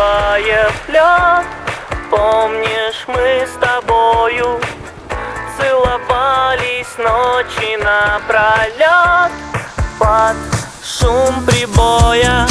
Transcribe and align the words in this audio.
тает 0.00 0.72
лед 0.88 1.46
Помнишь, 2.10 3.04
мы 3.06 3.46
с 3.46 3.54
тобою 3.60 4.58
Целовались 5.58 6.92
ночи 6.96 7.76
напролет 7.76 9.32
Под 9.98 10.36
шум 10.82 11.44
прибоя 11.44 12.46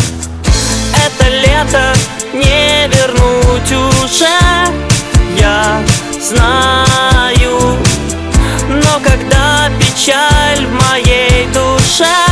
Это 1.06 1.28
лето 1.30 1.94
не 2.34 2.88
вернуть 2.88 3.72
уже. 3.72 4.40
Я 5.38 5.82
знаю 6.22 7.78
Но 8.70 9.00
когда 9.04 9.70
печаль 9.80 10.66
в 10.68 10.74
моей 10.74 11.48
душе 11.48 12.29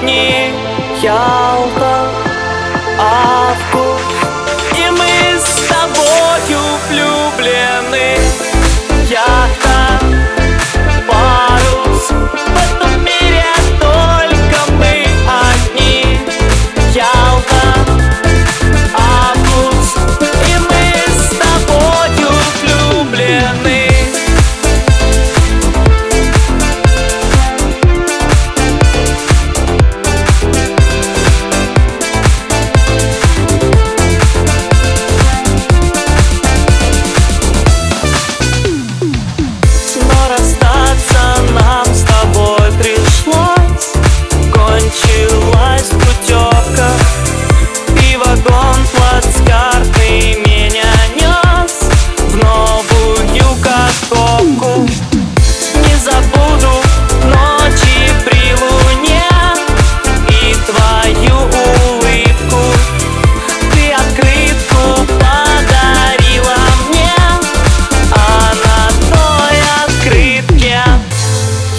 одни 0.00 0.52
Ялта, 1.02 1.59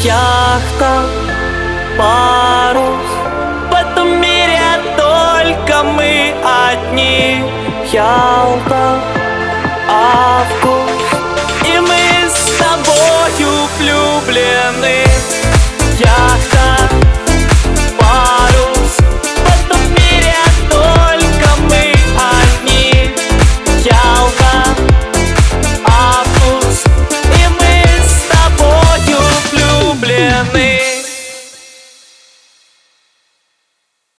Яхта, 0.04 1.04
парус. 1.96 3.10
В 3.70 3.74
этом 3.76 4.20
мире 4.20 4.60
только 4.98 5.84
мы 5.84 6.34
одни. 6.44 7.44
Ялта, 7.94 9.00
me 30.50 30.81